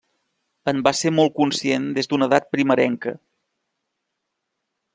[0.71, 3.13] En va ser molt conscient des d'una edat primerenca.